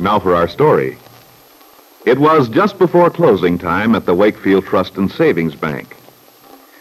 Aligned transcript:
Now 0.00 0.18
for 0.18 0.34
our 0.34 0.48
story. 0.48 0.96
It 2.06 2.18
was 2.18 2.48
just 2.48 2.78
before 2.78 3.10
closing 3.10 3.58
time 3.58 3.94
at 3.94 4.06
the 4.06 4.14
Wakefield 4.14 4.64
Trust 4.64 4.96
and 4.96 5.12
Savings 5.12 5.54
Bank. 5.54 5.94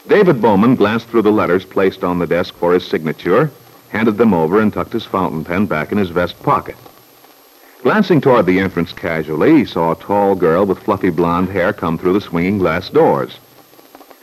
David 0.08 0.42
Bowman 0.42 0.75
glanced 0.75 1.09
through 1.09 1.23
the 1.23 1.31
letters 1.31 1.66
placed 1.66 2.06
on 2.06 2.20
the 2.20 2.25
desk 2.25 2.56
for 2.56 2.73
his 2.73 2.88
signature, 2.88 3.52
handed 3.90 4.17
them 4.17 4.34
over, 4.34 4.62
and 4.62 4.72
tucked 4.72 4.94
his 4.94 5.03
fountain 5.03 5.44
pen 5.44 5.66
back 5.66 5.92
in 5.92 5.97
his 5.97 6.12
vest 6.12 6.42
pocket. 6.44 6.78
Glancing 7.84 8.22
toward 8.22 8.45
the 8.45 8.59
entrance 8.59 8.94
casually, 8.94 9.58
he 9.58 9.66
saw 9.66 9.92
a 9.92 9.95
tall 9.95 10.34
girl 10.34 10.66
with 10.66 10.80
fluffy 10.80 11.09
blonde 11.09 11.50
hair 11.50 11.73
come 11.73 11.97
through 11.97 12.14
the 12.14 12.22
swinging 12.22 12.58
glass 12.58 12.90
doors. 12.90 13.38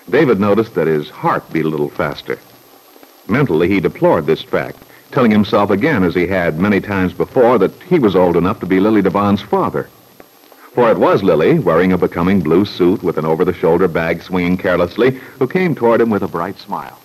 David 0.09 0.41
noticed 0.41 0.75
that 0.75 0.87
his 0.87 1.11
heart 1.11 1.45
beat 1.53 1.67
a 1.67 1.69
little 1.69 1.91
faster. 1.91 2.39
Mentally, 3.29 3.69
he 3.69 3.79
deplored 3.79 4.25
this 4.25 4.43
fact, 4.43 4.79
telling 5.13 5.31
himself 5.31 5.71
again, 5.71 6.05
as 6.05 6.15
he 6.15 6.27
had 6.27 6.59
many 6.59 6.81
times 6.81 7.13
before, 7.13 7.59
that 7.59 7.73
he 7.85 7.99
was 7.99 8.17
old 8.17 8.37
enough 8.37 8.61
to 8.61 8.67
be 8.67 8.81
Lily 8.81 9.03
Devon's 9.03 9.43
father. 9.43 9.89
For 10.73 10.91
it 10.91 10.99
was 10.99 11.23
Lily, 11.23 11.59
wearing 11.59 11.93
a 11.93 11.99
becoming 11.99 12.41
blue 12.41 12.67
suit 12.67 13.03
with 13.03 13.17
an 13.17 13.25
over-the-shoulder 13.25 13.89
bag 13.89 14.23
swinging 14.23 14.59
carelessly, 14.59 15.13
who 15.39 15.47
came 15.47 15.75
toward 15.75 16.01
him 16.01 16.11
with 16.11 16.23
a 16.23 16.29
bright 16.29 16.59
smile. 16.59 16.99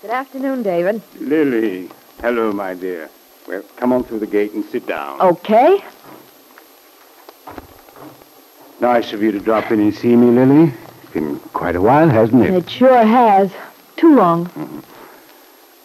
Good 0.00 0.10
afternoon, 0.10 0.62
David. 0.62 1.02
Lily. 1.20 1.90
Hello, 2.22 2.52
my 2.52 2.74
dear. 2.74 3.10
Well, 3.46 3.62
come 3.76 3.92
on 3.92 4.04
through 4.04 4.20
the 4.20 4.26
gate 4.26 4.52
and 4.52 4.64
sit 4.64 4.86
down. 4.86 5.20
Okay. 5.20 5.84
Nice 8.80 9.12
of 9.12 9.22
you 9.22 9.32
to 9.32 9.40
drop 9.40 9.70
in 9.70 9.80
and 9.80 9.94
see 9.94 10.16
me, 10.16 10.30
Lily. 10.30 10.72
It's 11.02 11.12
been 11.12 11.38
quite 11.52 11.76
a 11.76 11.80
while, 11.82 12.08
hasn't 12.08 12.42
it? 12.42 12.54
It 12.54 12.70
sure 12.70 13.04
has. 13.04 13.52
Too 13.96 14.14
long. 14.14 14.82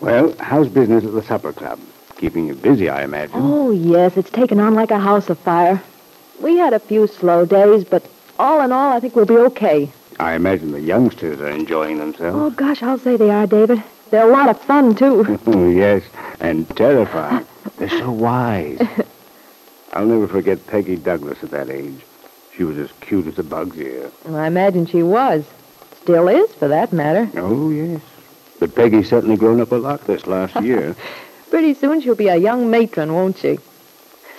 Well, 0.05 0.35
how's 0.39 0.67
business 0.69 1.03
at 1.03 1.13
the 1.13 1.23
supper 1.23 1.51
club? 1.51 1.79
Keeping 2.17 2.45
you 2.45 2.53
busy, 2.53 2.89
I 2.89 3.03
imagine. 3.03 3.37
Oh, 3.41 3.71
yes, 3.71 4.15
it's 4.17 4.29
taken 4.29 4.59
on 4.59 4.75
like 4.75 4.91
a 4.91 4.99
house 4.99 5.31
afire. 5.31 5.81
We 6.39 6.57
had 6.57 6.73
a 6.73 6.79
few 6.79 7.07
slow 7.07 7.43
days, 7.43 7.83
but 7.83 8.07
all 8.37 8.61
in 8.61 8.71
all, 8.71 8.93
I 8.93 8.99
think 8.99 9.15
we'll 9.15 9.25
be 9.25 9.37
okay. 9.37 9.89
I 10.19 10.33
imagine 10.33 10.73
the 10.73 10.79
youngsters 10.79 11.41
are 11.41 11.49
enjoying 11.49 11.97
themselves. 11.97 12.37
Oh, 12.37 12.51
gosh, 12.51 12.83
I'll 12.83 12.99
say 12.99 13.17
they 13.17 13.31
are, 13.31 13.47
David. 13.47 13.81
They're 14.11 14.29
a 14.29 14.31
lot 14.31 14.47
of 14.47 14.61
fun, 14.61 14.93
too. 14.93 15.39
Oh, 15.47 15.67
yes, 15.69 16.03
and 16.39 16.69
terrifying. 16.77 17.43
They're 17.77 17.89
so 17.89 18.11
wise. 18.11 18.79
I'll 19.93 20.05
never 20.05 20.27
forget 20.27 20.67
Peggy 20.67 20.97
Douglas 20.97 21.43
at 21.43 21.49
that 21.49 21.71
age. 21.71 21.99
She 22.55 22.63
was 22.63 22.77
as 22.77 22.91
cute 23.01 23.25
as 23.25 23.39
a 23.39 23.43
bug's 23.43 23.77
ear. 23.77 24.11
I 24.29 24.45
imagine 24.45 24.85
she 24.85 25.01
was. 25.01 25.43
Still 26.03 26.27
is, 26.27 26.53
for 26.53 26.67
that 26.67 26.93
matter. 26.93 27.27
Oh, 27.37 27.71
yes. 27.71 28.01
But 28.59 28.75
Peggy's 28.75 29.09
certainly 29.09 29.37
grown 29.37 29.61
up 29.61 29.71
a 29.71 29.75
lot 29.75 30.05
this 30.07 30.27
last 30.27 30.55
year. 30.63 30.95
Pretty 31.49 31.73
soon 31.73 32.01
she'll 32.01 32.15
be 32.15 32.27
a 32.27 32.37
young 32.37 32.69
matron, 32.69 33.13
won't 33.13 33.37
she? 33.37 33.59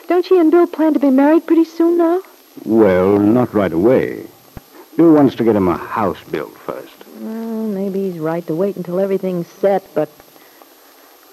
Don't 0.08 0.24
she 0.24 0.38
and 0.38 0.50
Bill 0.50 0.66
plan 0.66 0.92
to 0.94 1.00
be 1.00 1.10
married 1.10 1.46
pretty 1.46 1.64
soon 1.64 1.98
now? 1.98 2.20
well, 2.64 3.18
not 3.18 3.52
right 3.52 3.72
away. 3.72 4.26
Bill 4.96 5.12
wants 5.12 5.34
to 5.36 5.44
get 5.44 5.56
him 5.56 5.68
a 5.68 5.76
house 5.76 6.22
built 6.30 6.56
first. 6.58 6.94
Well, 7.20 7.66
maybe 7.66 8.10
he's 8.10 8.18
right 8.18 8.46
to 8.46 8.54
wait 8.54 8.76
until 8.76 8.98
everything's 9.00 9.46
set, 9.48 9.82
but 9.94 10.08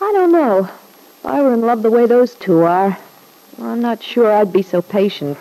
I 0.01 0.11
don't 0.13 0.31
know. 0.31 0.59
If 0.59 1.25
I 1.25 1.41
were 1.41 1.53
in 1.53 1.61
love 1.61 1.81
the 1.81 1.91
way 1.91 2.05
those 2.05 2.35
two 2.35 2.63
are, 2.63 2.97
I'm 3.59 3.81
not 3.81 4.03
sure 4.03 4.31
I'd 4.31 4.51
be 4.51 4.63
so 4.63 4.81
patient. 4.81 5.37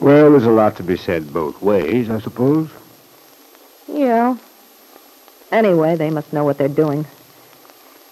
Well, 0.00 0.30
there's 0.30 0.44
a 0.44 0.50
lot 0.50 0.76
to 0.76 0.82
be 0.82 0.96
said 0.96 1.32
both 1.32 1.62
ways, 1.62 2.10
I 2.10 2.20
suppose. 2.20 2.68
Yeah. 3.88 4.36
Anyway, 5.52 5.94
they 5.96 6.10
must 6.10 6.32
know 6.32 6.44
what 6.44 6.56
they're 6.56 6.68
doing. 6.68 7.04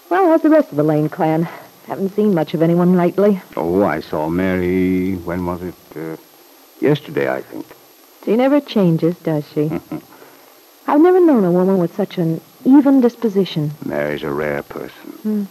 Well, 0.09 0.27
how's 0.27 0.41
the 0.41 0.49
rest 0.49 0.69
of 0.69 0.77
the 0.77 0.83
Lane 0.83 1.09
clan? 1.09 1.49
Haven't 1.87 2.15
seen 2.15 2.35
much 2.35 2.53
of 2.53 2.61
anyone 2.61 2.95
lately. 2.95 3.41
Oh, 3.57 3.83
I 3.83 3.99
saw 3.99 4.29
Mary, 4.29 5.15
when 5.15 5.45
was 5.47 5.63
it? 5.63 5.75
Uh, 5.95 6.17
yesterday, 6.79 7.29
I 7.33 7.41
think. 7.41 7.65
She 8.23 8.35
never 8.35 8.61
changes, 8.61 9.17
does 9.17 9.43
she? 9.51 9.71
I've 10.87 11.01
never 11.01 11.19
known 11.19 11.43
a 11.43 11.51
woman 11.51 11.79
with 11.79 11.95
such 11.95 12.19
an 12.19 12.41
even 12.63 13.01
disposition. 13.01 13.71
Mary's 13.83 14.21
a 14.21 14.31
rare 14.31 14.61
person. 14.61 15.47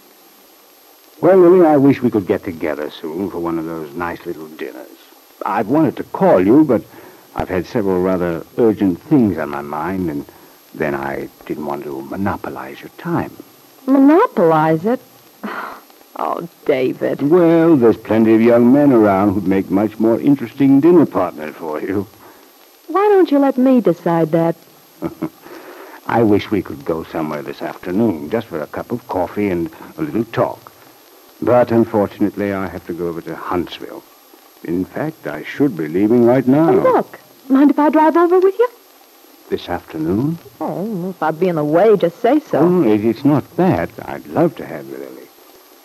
Well, 1.20 1.38
Lily, 1.38 1.66
I 1.66 1.76
wish 1.76 2.00
we 2.00 2.10
could 2.10 2.26
get 2.26 2.44
together 2.44 2.90
soon 2.90 3.30
for 3.30 3.40
one 3.40 3.58
of 3.58 3.64
those 3.64 3.92
nice 3.94 4.24
little 4.24 4.46
dinners. 4.46 4.86
I've 5.44 5.68
wanted 5.68 5.96
to 5.96 6.04
call 6.04 6.44
you, 6.44 6.64
but 6.64 6.82
I've 7.34 7.48
had 7.48 7.66
several 7.66 8.00
rather 8.00 8.46
urgent 8.58 9.00
things 9.02 9.38
on 9.38 9.50
my 9.50 9.62
mind, 9.62 10.08
and 10.08 10.24
then 10.74 10.94
I 10.94 11.28
didn't 11.46 11.66
want 11.66 11.84
to 11.84 12.02
monopolize 12.02 12.80
your 12.80 12.90
time. 12.98 13.36
Monopolize 13.86 14.84
it? 14.86 15.00
Oh, 16.22 16.46
David. 16.66 17.22
Well, 17.22 17.76
there's 17.76 17.96
plenty 17.96 18.34
of 18.34 18.42
young 18.42 18.74
men 18.74 18.92
around 18.92 19.32
who'd 19.32 19.46
make 19.46 19.70
much 19.70 19.98
more 19.98 20.20
interesting 20.20 20.78
dinner 20.78 21.06
partners 21.06 21.54
for 21.54 21.80
you. 21.80 22.06
Why 22.88 23.08
don't 23.08 23.30
you 23.30 23.38
let 23.38 23.56
me 23.56 23.80
decide 23.80 24.30
that? 24.32 24.54
I 26.06 26.22
wish 26.22 26.50
we 26.50 26.60
could 26.60 26.84
go 26.84 27.04
somewhere 27.04 27.40
this 27.40 27.62
afternoon, 27.62 28.28
just 28.28 28.48
for 28.48 28.60
a 28.60 28.66
cup 28.66 28.92
of 28.92 29.06
coffee 29.08 29.48
and 29.48 29.70
a 29.96 30.02
little 30.02 30.24
talk. 30.24 30.70
But 31.40 31.70
unfortunately, 31.72 32.52
I 32.52 32.66
have 32.68 32.86
to 32.88 32.92
go 32.92 33.08
over 33.08 33.22
to 33.22 33.34
Huntsville. 33.34 34.02
In 34.64 34.84
fact, 34.84 35.26
I 35.26 35.42
should 35.44 35.74
be 35.74 35.88
leaving 35.88 36.26
right 36.26 36.46
now. 36.46 36.68
Oh, 36.68 36.92
look. 36.92 37.18
Mind 37.48 37.70
if 37.70 37.78
I 37.78 37.88
drive 37.88 38.16
over 38.16 38.40
with 38.40 38.58
you? 38.58 38.68
This 39.50 39.68
afternoon? 39.68 40.38
Oh, 40.60 41.10
if 41.10 41.20
I'd 41.20 41.40
be 41.40 41.48
in 41.48 41.56
the 41.56 41.64
way, 41.64 41.96
just 41.96 42.20
say 42.20 42.38
so. 42.38 42.60
Oh, 42.60 42.82
it, 42.84 43.04
it's 43.04 43.24
not 43.24 43.56
that. 43.56 43.90
I'd 44.02 44.24
love 44.28 44.54
to 44.56 44.64
have 44.64 44.86
you, 44.86 44.96
Lily. 44.96 45.26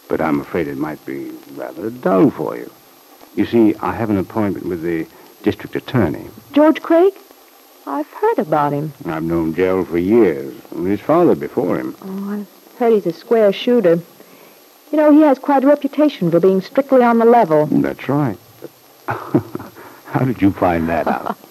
But 0.08 0.22
I'm 0.22 0.40
afraid 0.40 0.68
it 0.68 0.78
might 0.78 1.04
be 1.04 1.32
rather 1.56 1.90
dull 1.90 2.30
for 2.30 2.56
you. 2.56 2.72
You 3.36 3.48
see, 3.48 3.74
I 3.82 3.96
have 3.96 4.12
an 4.12 4.20
appointment 4.20 4.68
with 4.68 4.84
the 4.84 5.08
district 5.42 5.76
attorney. 5.76 6.28
George 6.52 6.80
Craig? 6.84 7.12
I've 7.88 8.08
heard 8.08 8.38
about 8.38 8.72
him. 8.72 8.94
I've 9.08 9.24
known 9.24 9.56
Gerald 9.56 9.88
for 9.88 9.98
years, 9.98 10.56
and 10.70 10.86
his 10.86 11.02
father 11.02 11.34
before 11.34 11.80
him. 11.80 11.96
Oh, 12.04 12.34
I've 12.34 12.78
heard 12.78 12.94
he's 12.94 13.08
a 13.08 13.14
square 13.14 13.52
shooter. 13.52 14.00
You 14.92 14.98
know, 14.98 15.12
he 15.12 15.22
has 15.22 15.40
quite 15.40 15.64
a 15.64 15.68
reputation 15.68 16.30
for 16.30 16.40
being 16.40 16.62
strictly 16.62 17.02
on 17.02 17.18
the 17.18 17.26
level. 17.26 17.66
That's 17.66 18.08
right. 18.08 18.38
How 19.08 20.24
did 20.24 20.40
you 20.40 20.52
find 20.52 20.88
that 20.88 21.08
out? 21.08 21.36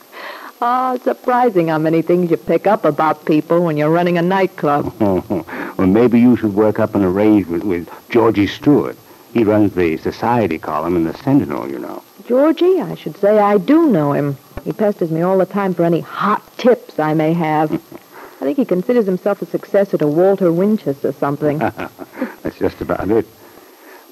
Oh, 0.67 0.99
surprising 1.05 1.69
how 1.69 1.77
many 1.77 2.01
things 2.01 2.31
you 2.31 2.39
pick 2.39 2.67
up 2.67 2.87
about 2.87 3.27
people 3.27 3.63
when 3.63 3.77
you're 3.77 3.91
running 3.91 4.17
a 4.17 4.23
nightclub. 4.23 4.99
well, 4.99 5.87
maybe 5.87 6.19
you 6.19 6.39
should 6.39 6.55
work 6.55 6.79
up 6.79 6.95
an 6.95 7.05
arrangement 7.05 7.65
with 7.65 7.87
Georgie 8.09 8.47
Stewart. 8.47 8.97
He 9.35 9.45
runs 9.45 9.75
the 9.75 9.99
society 9.99 10.59
column 10.59 10.97
in 10.97 11.05
the 11.05 11.13
Sentinel, 11.19 11.71
you 11.71 11.79
know. 11.79 12.03
Georgie? 12.27 12.81
I 12.81 12.95
should 12.95 13.15
say 13.19 13.39
I 13.41 13.59
do 13.59 13.89
know 13.89 14.15
him. 14.15 14.39
He 14.65 14.73
pesters 14.73 15.11
me 15.11 15.21
all 15.21 15.37
the 15.37 15.45
time 15.45 15.75
for 15.75 15.85
any 15.85 16.01
hot 16.01 16.43
tips 16.57 16.99
I 16.99 17.13
may 17.13 17.35
have. 17.35 17.71
I 18.41 18.45
think 18.47 18.57
he 18.57 18.65
considers 18.65 19.05
himself 19.05 19.43
a 19.43 19.47
successor 19.47 19.99
to 19.99 20.07
Walter 20.07 20.51
Winchester 20.51 21.09
or 21.09 21.13
something. 21.13 21.59
That's 22.43 22.59
just 22.59 22.81
about 22.81 23.11
it. 23.11 23.27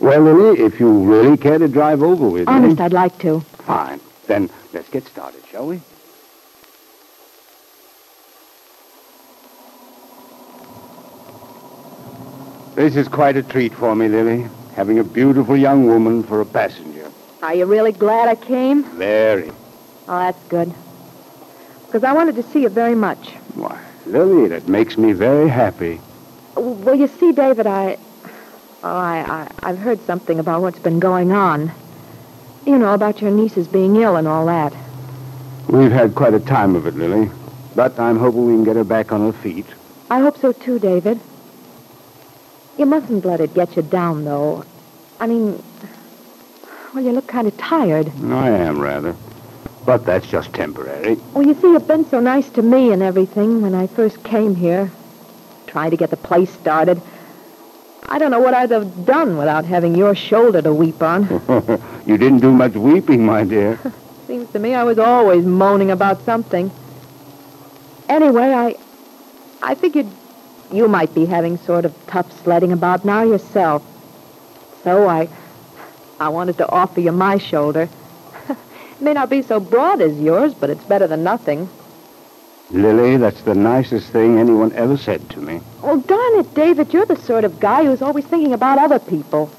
Well, 0.01 0.21
Lily, 0.21 0.61
if 0.61 0.79
you 0.79 0.91
really 0.91 1.39
care 1.39 1.57
to 1.57 1.67
drive 1.67 2.03
over 2.03 2.29
with 2.29 2.47
Honest, 2.47 2.63
me... 2.63 2.67
Honest, 2.67 2.81
I'd 2.83 2.93
like 2.93 3.19
to. 3.21 3.41
Fine. 3.41 4.01
Then 4.27 4.51
let's 4.75 4.91
get 4.91 5.07
started, 5.07 5.43
shall 5.51 5.69
we? 5.69 5.81
This 12.75 12.97
is 12.97 13.07
quite 13.07 13.37
a 13.37 13.43
treat 13.43 13.75
for 13.75 13.95
me, 13.95 14.09
Lily, 14.09 14.49
having 14.75 14.99
a 14.99 15.05
beautiful 15.05 15.57
young 15.57 15.87
woman 15.87 16.23
for 16.23 16.41
a 16.41 16.47
passenger. 16.47 17.11
Are 17.43 17.55
you 17.55 17.67
really 17.67 17.93
glad 17.93 18.29
I 18.29 18.35
came? 18.35 18.85
Very. 18.97 19.51
Oh, 20.09 20.19
that's 20.19 20.43
good. 20.45 20.73
Because 21.87 22.03
I 22.03 22.15
wanted 22.15 22.35
to 22.37 22.43
see 22.43 22.63
you 22.63 22.71
very 22.71 22.95
much. 22.95 23.29
Why, 23.57 23.79
Lily, 24.07 24.49
that 24.49 24.69
makes 24.69 24.97
me 24.97 25.13
very 25.13 25.51
happy. 25.51 26.01
Well, 26.57 26.95
you 26.95 27.09
see, 27.09 27.33
David, 27.33 27.67
I... 27.67 27.99
Oh, 28.83 28.97
I, 28.97 29.49
I, 29.63 29.69
I've 29.69 29.79
heard 29.79 30.01
something 30.07 30.39
about 30.39 30.63
what's 30.63 30.79
been 30.79 30.99
going 30.99 31.31
on. 31.31 31.71
You 32.65 32.79
know, 32.79 32.95
about 32.95 33.21
your 33.21 33.33
nieces 33.33 33.69
being 33.69 33.97
ill 33.97 34.17
and 34.17 34.27
all 34.27 34.47
that. 34.47 34.73
We've 35.69 35.93
had 35.93 36.15
quite 36.15 36.33
a 36.33 36.41
time 36.41 36.75
of 36.75 36.87
it, 36.87 36.95
Lily. 36.95 37.31
But 37.75 37.99
I'm 37.99 38.19
hoping 38.19 38.47
we 38.47 38.55
can 38.55 38.65
get 38.65 38.77
her 38.77 38.85
back 38.85 39.13
on 39.13 39.21
her 39.21 39.39
feet. 39.39 39.67
I 40.11 40.21
hope 40.21 40.39
so, 40.39 40.53
too, 40.53 40.79
David. 40.79 41.21
You 42.79 42.87
mustn't 42.87 43.25
let 43.25 43.41
it 43.41 43.55
get 43.55 43.77
you 43.77 43.83
down, 43.83 44.25
though. 44.25 44.65
I 45.21 45.27
mean, 45.27 45.63
well, 46.95 47.05
you 47.05 47.13
look 47.13 47.27
kind 47.27 47.47
of 47.47 47.57
tired. 47.59 48.11
I 48.25 48.49
am, 48.49 48.81
rather. 48.81 49.15
But 49.85 50.05
that's 50.07 50.27
just 50.27 50.53
temporary. 50.53 51.15
Well, 51.35 51.47
you 51.47 51.55
see, 51.55 51.69
you've 51.69 51.87
been 51.87 52.09
so 52.09 52.21
nice 52.21 52.49
to 52.51 52.63
me 52.63 52.93
and 52.93 53.03
everything 53.03 53.61
when 53.63 53.75
I 53.75 53.87
first 53.89 54.23
came 54.25 54.55
here, 54.55 54.91
trying 55.67 55.91
to 55.91 55.97
get 55.97 56.11
the 56.11 56.17
place 56.17 56.51
started. 56.51 57.01
I 58.09 58.19
don't 58.19 58.31
know 58.31 58.41
what 58.41 58.55
I'd 58.55 58.71
have 58.71 59.07
done 59.07 59.37
without 59.37 59.65
having 59.65 59.95
your 59.95 60.15
shoulder 60.15 60.63
to 60.63 60.73
weep 60.73 61.03
on. 61.03 61.25
you 62.07 62.19
didn't 62.19 62.41
do 62.41 62.53
much 62.53 62.75
weeping, 62.75 63.25
my 63.25 63.45
dear. 63.45 63.79
Seems 64.27 64.51
to 64.53 64.59
me 64.59 64.75
I 64.75 64.85
was 64.85 64.99
always 64.99 65.45
moaning 65.45 65.91
about 65.91 66.25
something. 66.25 66.71
Anyway, 68.09 68.43
I 68.53 68.77
I 69.63 69.75
figured 69.75 70.07
you 70.73 70.89
might 70.89 71.15
be 71.15 71.27
having 71.27 71.57
sort 71.59 71.85
of 71.85 71.95
tough 72.07 72.31
sledding 72.43 72.73
about 72.73 73.05
now 73.05 73.23
yourself. 73.23 73.83
So 74.85 75.09
I 75.09 75.29
I 76.19 76.29
wanted 76.29 76.59
to 76.59 76.69
offer 76.71 77.01
you 77.01 77.13
my 77.13 77.39
shoulder. 77.39 77.89
it 78.49 79.01
may 79.01 79.13
not 79.13 79.29
be 79.29 79.43
so 79.43 79.59
broad 79.61 80.01
as 80.01 80.19
yours, 80.21 80.55
but 80.55 80.71
it's 80.71 80.85
better 80.85 81.07
than 81.07 81.25
nothing. 81.25 81.69
Lily, 82.71 83.17
that's 83.17 83.43
the 83.43 83.55
nicest 83.55 84.11
thing 84.13 84.39
anyone 84.39 84.73
ever 84.73 84.97
said 84.97 85.29
to 85.31 85.41
me. 85.41 85.61
Oh, 85.83 86.01
darn 86.01 86.39
it, 86.39 86.55
David, 86.55 86.95
you're 86.95 87.07
the 87.07 87.17
sort 87.17 87.45
of 87.45 87.61
guy 87.61 87.85
who's 87.85 88.03
always 88.03 88.25
thinking 88.25 88.55
about 88.55 88.79
other 88.79 88.99
people. 88.99 89.51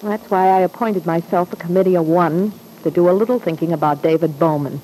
That's 0.00 0.28
why 0.28 0.48
I 0.48 0.60
appointed 0.60 1.06
myself 1.06 1.52
a 1.52 1.56
committee 1.56 1.96
of 1.96 2.06
one 2.06 2.52
to 2.82 2.90
do 2.90 3.08
a 3.08 3.12
little 3.12 3.38
thinking 3.38 3.72
about 3.72 4.02
David 4.02 4.38
Bowman. 4.38 4.80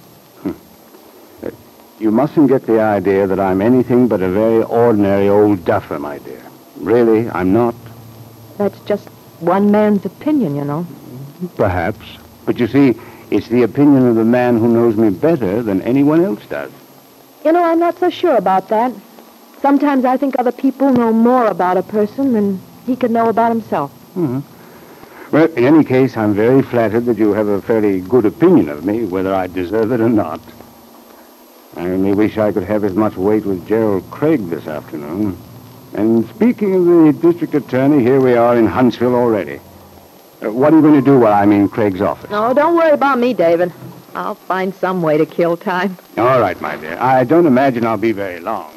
You 1.98 2.12
mustn't 2.12 2.48
get 2.48 2.64
the 2.66 2.80
idea 2.80 3.26
that 3.26 3.40
I'm 3.40 3.60
anything 3.60 4.06
but 4.06 4.22
a 4.22 4.28
very 4.28 4.62
ordinary 4.62 5.28
old 5.28 5.64
duffer, 5.64 5.98
my 5.98 6.18
dear. 6.18 6.42
Really, 6.76 7.28
I'm 7.30 7.52
not. 7.52 7.74
That's 8.56 8.78
just 8.80 9.08
one 9.40 9.72
man's 9.72 10.04
opinion, 10.04 10.54
you 10.54 10.64
know. 10.64 10.86
Perhaps. 11.56 12.06
But 12.46 12.60
you 12.60 12.68
see, 12.68 12.94
it's 13.30 13.48
the 13.48 13.62
opinion 13.64 14.06
of 14.06 14.14
the 14.14 14.24
man 14.24 14.58
who 14.58 14.68
knows 14.68 14.96
me 14.96 15.10
better 15.10 15.60
than 15.62 15.82
anyone 15.82 16.24
else 16.24 16.44
does. 16.46 16.70
You 17.44 17.52
know, 17.52 17.64
I'm 17.64 17.80
not 17.80 17.98
so 17.98 18.10
sure 18.10 18.36
about 18.36 18.68
that. 18.68 18.92
Sometimes 19.60 20.04
I 20.04 20.16
think 20.16 20.36
other 20.38 20.52
people 20.52 20.92
know 20.92 21.12
more 21.12 21.46
about 21.46 21.76
a 21.76 21.82
person 21.82 22.32
than 22.32 22.60
he 22.86 22.94
could 22.94 23.10
know 23.10 23.28
about 23.28 23.50
himself. 23.50 23.92
Mm-hmm. 24.14 24.40
Well, 25.32 25.52
in 25.52 25.64
any 25.64 25.84
case, 25.84 26.16
I'm 26.16 26.32
very 26.32 26.62
flattered 26.62 27.06
that 27.06 27.18
you 27.18 27.32
have 27.32 27.48
a 27.48 27.60
fairly 27.60 28.00
good 28.00 28.24
opinion 28.24 28.68
of 28.68 28.84
me, 28.84 29.04
whether 29.04 29.34
I 29.34 29.48
deserve 29.48 29.90
it 29.92 30.00
or 30.00 30.08
not. 30.08 30.40
I 31.78 31.90
only 31.90 32.12
wish 32.12 32.38
I 32.38 32.50
could 32.50 32.64
have 32.64 32.82
as 32.82 32.94
much 32.94 33.16
weight 33.16 33.44
with 33.44 33.64
Gerald 33.68 34.10
Craig 34.10 34.50
this 34.50 34.66
afternoon. 34.66 35.38
And 35.94 36.28
speaking 36.30 36.74
of 36.74 36.84
the 36.84 37.12
district 37.12 37.54
attorney, 37.54 38.02
here 38.02 38.20
we 38.20 38.34
are 38.34 38.56
in 38.56 38.66
Huntsville 38.66 39.14
already. 39.14 39.60
Uh, 40.42 40.52
what 40.52 40.72
are 40.72 40.76
you 40.76 40.82
going 40.82 40.94
to 40.94 41.00
do 41.00 41.20
while 41.20 41.32
I'm 41.32 41.52
in 41.52 41.68
Craig's 41.68 42.00
office? 42.00 42.30
No, 42.30 42.52
don't 42.52 42.74
worry 42.74 42.90
about 42.90 43.20
me, 43.20 43.32
David. 43.32 43.72
I'll 44.16 44.34
find 44.34 44.74
some 44.74 45.02
way 45.02 45.18
to 45.18 45.24
kill 45.24 45.56
time. 45.56 45.96
All 46.16 46.40
right, 46.40 46.60
my 46.60 46.76
dear. 46.76 46.98
I 47.00 47.22
don't 47.22 47.46
imagine 47.46 47.86
I'll 47.86 47.96
be 47.96 48.10
very 48.10 48.40
long. 48.40 48.74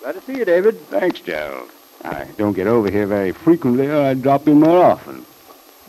Glad 0.00 0.12
to 0.12 0.20
see 0.20 0.36
you, 0.36 0.44
David. 0.44 0.78
Thanks, 0.88 1.20
Gerald. 1.20 1.70
I 2.04 2.26
don't 2.36 2.52
get 2.52 2.66
over 2.66 2.90
here 2.90 3.06
very 3.06 3.32
frequently, 3.32 3.86
or 3.86 4.02
I'd 4.02 4.20
drop 4.20 4.46
in 4.48 4.60
more 4.60 4.84
often. 4.84 5.24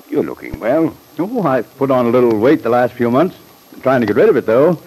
You're 0.09 0.24
looking 0.24 0.59
well. 0.59 0.95
Oh, 1.19 1.44
I've 1.44 1.77
put 1.77 1.92
on 1.92 2.06
a 2.06 2.09
little 2.09 2.38
weight 2.38 2.63
the 2.63 2.69
last 2.69 2.94
few 2.94 3.12
months. 3.12 3.36
I'm 3.74 3.81
trying 3.81 4.01
to 4.01 4.07
get 4.07 4.15
rid 4.15 4.30
of 4.30 4.38
it, 4.38 4.45
though. 4.45 4.80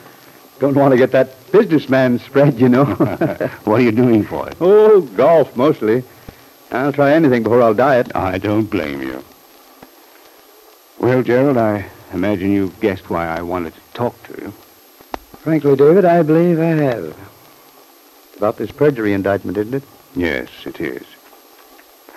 Don't 0.59 0.75
want 0.75 0.93
to 0.93 0.99
get 0.99 1.13
that 1.13 1.51
businessman 1.53 2.19
spread, 2.19 2.59
you 2.61 2.69
know. 2.69 2.85
what 3.65 3.81
are 3.81 3.83
you 3.83 3.93
doing 3.93 4.25
for 4.25 4.49
it? 4.49 4.57
Oh, 4.61 5.01
golf, 5.01 5.57
mostly. 5.57 6.05
I'll 6.71 6.93
try 6.93 7.13
anything 7.13 7.43
before 7.43 7.63
I'll 7.63 7.75
diet. 7.75 8.15
I 8.15 8.39
don't 8.39 8.67
blame 8.67 9.03
you. 9.03 9.25
Well, 10.99 11.23
Gerald, 11.23 11.57
I 11.57 11.87
imagine 12.13 12.53
you've 12.53 12.79
guessed 12.81 13.11
why 13.11 13.27
I 13.27 13.43
wanted 13.43 13.75
to 13.75 13.81
talk 13.95 14.23
to 14.25 14.43
you. 14.43 14.53
Frankly, 15.39 15.75
David, 15.75 16.05
I 16.05 16.23
believe 16.23 16.61
I 16.61 16.65
have. 16.65 17.05
It's 18.29 18.37
about 18.37 18.59
this 18.59 18.71
perjury 18.71 19.15
indictment, 19.15 19.57
isn't 19.57 19.75
it? 19.75 19.83
Yes, 20.15 20.49
it 20.67 20.81
is. 20.81 21.05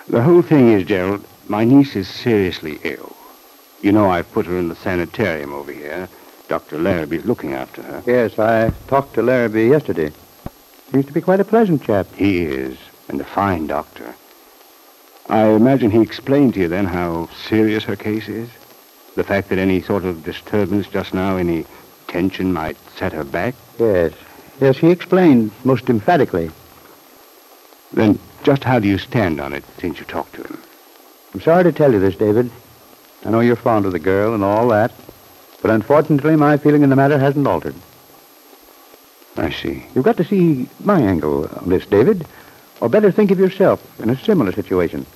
The 0.08 0.22
whole 0.22 0.42
thing 0.42 0.70
is, 0.70 0.86
Gerald, 0.86 1.24
my 1.48 1.64
niece 1.64 1.96
is 1.96 2.08
seriously 2.08 2.78
ill. 2.82 3.14
You 3.82 3.92
know 3.92 4.10
I've 4.10 4.30
put 4.32 4.46
her 4.46 4.58
in 4.58 4.68
the 4.68 4.76
sanitarium 4.76 5.52
over 5.52 5.72
here. 5.72 6.08
Dr. 6.48 6.78
Larrabee's 6.78 7.24
looking 7.24 7.54
after 7.54 7.82
her. 7.82 8.02
Yes, 8.06 8.38
I 8.38 8.70
talked 8.86 9.14
to 9.14 9.22
Larrabee 9.22 9.68
yesterday. 9.68 10.12
Seems 10.90 11.06
to 11.06 11.12
be 11.12 11.20
quite 11.20 11.40
a 11.40 11.44
pleasant 11.44 11.82
chap. 11.82 12.06
He 12.14 12.44
is, 12.44 12.78
and 13.08 13.20
a 13.20 13.24
fine 13.24 13.66
doctor. 13.66 14.14
I 15.28 15.46
imagine 15.48 15.90
he 15.90 16.00
explained 16.00 16.54
to 16.54 16.60
you 16.60 16.68
then 16.68 16.84
how 16.84 17.28
serious 17.48 17.84
her 17.84 17.96
case 17.96 18.28
is? 18.28 18.50
The 19.16 19.24
fact 19.24 19.48
that 19.48 19.58
any 19.58 19.80
sort 19.80 20.04
of 20.04 20.24
disturbance 20.24 20.86
just 20.86 21.14
now, 21.14 21.36
any 21.36 21.64
tension 22.08 22.52
might 22.52 22.76
set 22.96 23.12
her 23.12 23.24
back? 23.24 23.54
Yes. 23.78 24.12
Yes, 24.60 24.78
he 24.78 24.90
explained 24.90 25.50
most 25.64 25.88
emphatically. 25.88 26.50
Then 27.92 28.18
just 28.42 28.64
how 28.64 28.78
do 28.78 28.88
you 28.88 28.98
stand 28.98 29.40
on 29.40 29.52
it 29.52 29.64
since 29.78 29.98
you 29.98 30.04
talked 30.04 30.34
to 30.34 30.42
him? 30.42 30.58
I'm 31.34 31.40
sorry 31.40 31.64
to 31.64 31.72
tell 31.72 31.92
you 31.92 31.98
this, 31.98 32.14
David. 32.14 32.48
I 33.24 33.30
know 33.30 33.40
you're 33.40 33.56
fond 33.56 33.86
of 33.86 33.92
the 33.92 33.98
girl 33.98 34.34
and 34.34 34.44
all 34.44 34.68
that, 34.68 34.92
but 35.60 35.72
unfortunately 35.72 36.36
my 36.36 36.56
feeling 36.56 36.82
in 36.82 36.90
the 36.90 36.96
matter 36.96 37.18
hasn't 37.18 37.48
altered. 37.48 37.74
I 39.36 39.50
see. 39.50 39.84
You've 39.94 40.04
got 40.04 40.16
to 40.18 40.24
see 40.24 40.68
my 40.78 41.00
angle 41.00 41.48
on 41.56 41.68
this, 41.68 41.86
David, 41.86 42.24
or 42.80 42.88
better 42.88 43.10
think 43.10 43.32
of 43.32 43.40
yourself 43.40 44.00
in 44.00 44.10
a 44.10 44.18
similar 44.18 44.52
situation. 44.52 45.06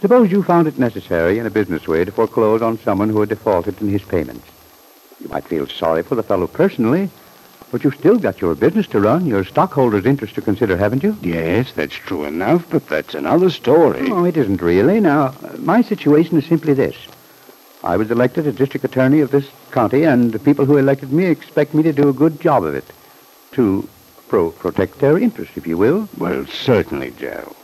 Suppose 0.00 0.32
you 0.32 0.42
found 0.42 0.66
it 0.66 0.76
necessary 0.76 1.38
in 1.38 1.46
a 1.46 1.50
business 1.50 1.86
way 1.86 2.04
to 2.04 2.10
foreclose 2.10 2.60
on 2.60 2.80
someone 2.80 3.08
who 3.08 3.20
had 3.20 3.28
defaulted 3.28 3.80
in 3.80 3.88
his 3.88 4.02
payments. 4.02 4.46
You 5.20 5.28
might 5.28 5.44
feel 5.44 5.68
sorry 5.68 6.02
for 6.02 6.16
the 6.16 6.24
fellow 6.24 6.48
personally, 6.48 7.10
but 7.74 7.82
you've 7.82 7.96
still 7.96 8.20
got 8.20 8.40
your 8.40 8.54
business 8.54 8.86
to 8.86 9.00
run, 9.00 9.26
your 9.26 9.42
stockholders' 9.42 10.06
interest 10.06 10.36
to 10.36 10.40
consider, 10.40 10.76
haven't 10.76 11.02
you? 11.02 11.18
Yes, 11.22 11.72
that's 11.72 11.96
true 11.96 12.22
enough, 12.22 12.64
but 12.70 12.86
that's 12.86 13.14
another 13.14 13.50
story. 13.50 14.08
No, 14.08 14.24
it 14.24 14.36
isn't 14.36 14.62
really. 14.62 15.00
Now, 15.00 15.34
my 15.58 15.82
situation 15.82 16.38
is 16.38 16.46
simply 16.46 16.72
this. 16.74 16.94
I 17.82 17.96
was 17.96 18.12
elected 18.12 18.46
as 18.46 18.54
district 18.54 18.84
attorney 18.84 19.22
of 19.22 19.32
this 19.32 19.50
county, 19.72 20.04
and 20.04 20.32
the 20.32 20.38
people 20.38 20.66
who 20.66 20.76
elected 20.76 21.12
me 21.12 21.24
expect 21.24 21.74
me 21.74 21.82
to 21.82 21.92
do 21.92 22.08
a 22.08 22.12
good 22.12 22.40
job 22.40 22.62
of 22.62 22.76
it. 22.76 22.84
To 23.54 23.88
pro- 24.28 24.52
protect 24.52 25.00
their 25.00 25.18
interests, 25.18 25.56
if 25.56 25.66
you 25.66 25.76
will. 25.76 26.08
Well, 26.16 26.46
certainly, 26.46 27.10
Gerald. 27.18 27.56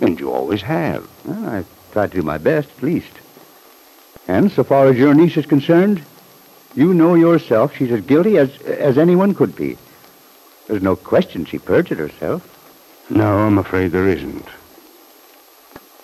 And 0.00 0.18
you 0.18 0.32
always 0.32 0.62
have. 0.62 1.08
Well, 1.24 1.48
I've 1.50 1.92
tried 1.92 2.10
to 2.10 2.16
do 2.16 2.22
my 2.24 2.38
best, 2.38 2.68
at 2.78 2.82
least. 2.82 3.12
And 4.26 4.50
so 4.50 4.64
far 4.64 4.88
as 4.88 4.98
your 4.98 5.14
niece 5.14 5.36
is 5.36 5.46
concerned, 5.46 6.02
you 6.76 6.92
know 6.92 7.14
yourself 7.14 7.74
she's 7.74 7.90
as 7.90 8.02
guilty 8.02 8.38
as, 8.38 8.54
as 8.62 8.98
anyone 8.98 9.34
could 9.34 9.56
be. 9.56 9.76
There's 10.68 10.82
no 10.82 10.94
question 10.94 11.44
she 11.44 11.58
perjured 11.58 11.98
herself. 11.98 12.52
No, 13.08 13.38
I'm 13.38 13.58
afraid 13.58 13.92
there 13.92 14.08
isn't. 14.08 14.46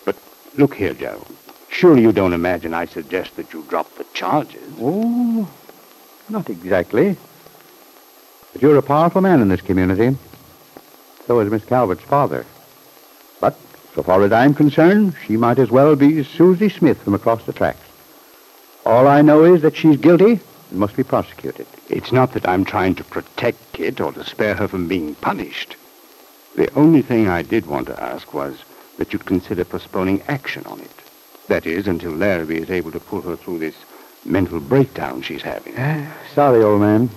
But 0.04 0.16
look 0.56 0.74
here, 0.74 0.94
Gerald. 0.94 1.26
Surely 1.68 2.02
you 2.02 2.12
don't 2.12 2.32
imagine 2.32 2.74
I 2.74 2.86
suggest 2.86 3.36
that 3.36 3.52
you 3.52 3.64
drop 3.68 3.92
the 3.96 4.04
charges. 4.14 4.62
Oh, 4.80 5.48
not 6.28 6.48
exactly. 6.48 7.16
But 8.52 8.62
you're 8.62 8.78
a 8.78 8.82
powerful 8.82 9.20
man 9.20 9.40
in 9.40 9.48
this 9.48 9.60
community. 9.60 10.16
So 11.26 11.40
is 11.40 11.50
Miss 11.50 11.64
Calvert's 11.64 12.02
father. 12.02 12.46
But 13.40 13.58
so 13.94 14.02
far 14.02 14.22
as 14.22 14.32
I'm 14.32 14.54
concerned, 14.54 15.16
she 15.26 15.36
might 15.36 15.58
as 15.58 15.70
well 15.70 15.96
be 15.96 16.22
Susie 16.24 16.68
Smith 16.68 17.02
from 17.02 17.14
across 17.14 17.44
the 17.44 17.52
tracks. 17.52 17.80
All 18.86 19.06
I 19.06 19.22
know 19.22 19.44
is 19.44 19.62
that 19.62 19.76
she's 19.76 19.96
guilty 19.96 20.40
and 20.72 20.80
must 20.80 20.96
be 20.96 21.04
prosecuted. 21.04 21.66
It's 21.90 22.12
not 22.12 22.32
that 22.32 22.48
I'm 22.48 22.64
trying 22.64 22.94
to 22.94 23.04
protect 23.04 23.74
Kit 23.74 24.00
or 24.00 24.10
to 24.12 24.24
spare 24.24 24.54
her 24.54 24.66
from 24.66 24.88
being 24.88 25.14
punished. 25.16 25.76
The 26.56 26.72
only 26.74 27.02
thing 27.02 27.28
I 27.28 27.42
did 27.42 27.66
want 27.66 27.88
to 27.88 28.02
ask 28.02 28.32
was 28.32 28.64
that 28.96 29.12
you'd 29.12 29.26
consider 29.26 29.66
postponing 29.66 30.22
action 30.28 30.64
on 30.64 30.80
it. 30.80 30.90
That 31.48 31.66
is, 31.66 31.86
until 31.86 32.12
Larrabee 32.12 32.62
is 32.62 32.70
able 32.70 32.90
to 32.92 33.00
pull 33.00 33.20
her 33.20 33.36
through 33.36 33.58
this 33.58 33.74
mental 34.24 34.60
breakdown 34.60 35.20
she's 35.20 35.42
having. 35.42 35.76
Eh, 35.76 36.10
sorry, 36.34 36.62
old 36.62 36.80
man. 36.80 37.10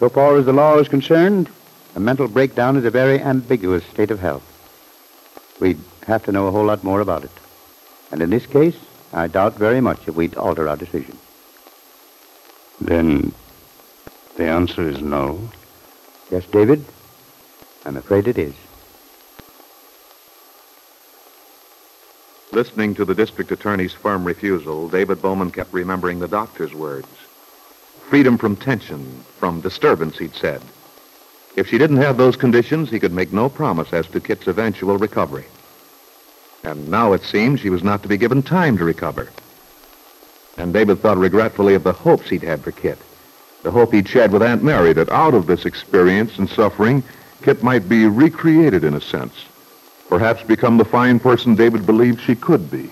So 0.00 0.08
far 0.08 0.36
as 0.36 0.44
the 0.44 0.52
law 0.52 0.78
is 0.78 0.88
concerned, 0.88 1.48
a 1.94 2.00
mental 2.00 2.26
breakdown 2.26 2.76
is 2.76 2.84
a 2.84 2.90
very 2.90 3.20
ambiguous 3.20 3.84
state 3.84 4.10
of 4.10 4.18
health. 4.18 4.42
We'd 5.60 5.78
have 6.08 6.24
to 6.24 6.32
know 6.32 6.48
a 6.48 6.50
whole 6.50 6.64
lot 6.64 6.82
more 6.82 7.00
about 7.00 7.22
it. 7.22 7.30
And 8.10 8.20
in 8.20 8.30
this 8.30 8.46
case, 8.46 8.76
I 9.12 9.28
doubt 9.28 9.54
very 9.54 9.80
much 9.80 10.08
if 10.08 10.16
we'd 10.16 10.34
alter 10.34 10.68
our 10.68 10.76
decision. 10.76 11.16
Then 12.80 13.32
the 14.36 14.46
answer 14.46 14.88
is 14.88 15.00
no. 15.00 15.38
Yes, 16.30 16.44
David? 16.46 16.84
I'm 17.84 17.96
afraid 17.96 18.26
it 18.26 18.38
is. 18.38 18.54
Listening 22.52 22.94
to 22.94 23.04
the 23.04 23.14
district 23.14 23.50
attorney's 23.50 23.94
firm 23.94 24.24
refusal, 24.24 24.88
David 24.88 25.22
Bowman 25.22 25.50
kept 25.50 25.72
remembering 25.72 26.18
the 26.18 26.28
doctor's 26.28 26.74
words. 26.74 27.08
Freedom 28.10 28.36
from 28.36 28.56
tension, 28.56 29.24
from 29.38 29.60
disturbance, 29.60 30.18
he'd 30.18 30.34
said. 30.34 30.60
If 31.56 31.68
she 31.68 31.78
didn't 31.78 31.96
have 31.98 32.16
those 32.16 32.36
conditions, 32.36 32.90
he 32.90 33.00
could 33.00 33.12
make 33.12 33.32
no 33.32 33.48
promise 33.48 33.92
as 33.92 34.06
to 34.08 34.20
Kit's 34.20 34.48
eventual 34.48 34.98
recovery. 34.98 35.46
And 36.64 36.88
now 36.88 37.12
it 37.12 37.22
seemed 37.22 37.60
she 37.60 37.70
was 37.70 37.82
not 37.82 38.02
to 38.02 38.08
be 38.08 38.16
given 38.16 38.42
time 38.42 38.76
to 38.78 38.84
recover. 38.84 39.28
And 40.56 40.72
David 40.72 41.00
thought 41.00 41.18
regretfully 41.18 41.74
of 41.74 41.84
the 41.84 41.92
hopes 41.92 42.28
he'd 42.28 42.42
had 42.42 42.62
for 42.62 42.72
Kit. 42.72 42.98
The 43.62 43.70
hope 43.70 43.92
he'd 43.92 44.08
shared 44.08 44.32
with 44.32 44.42
Aunt 44.42 44.62
Mary 44.62 44.92
that 44.92 45.10
out 45.10 45.34
of 45.34 45.46
this 45.46 45.64
experience 45.64 46.38
and 46.38 46.48
suffering, 46.48 47.02
Kit 47.42 47.62
might 47.62 47.88
be 47.88 48.06
recreated 48.06 48.84
in 48.84 48.94
a 48.94 49.00
sense 49.00 49.34
perhaps 50.12 50.42
become 50.42 50.76
the 50.76 50.84
fine 50.84 51.18
person 51.18 51.54
David 51.54 51.86
believed 51.86 52.20
she 52.20 52.34
could 52.34 52.70
be. 52.70 52.90